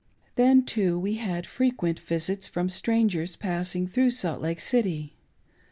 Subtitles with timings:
[0.33, 5.15] Then, too, we had frequent visits from strangers passing through Salt Lake City.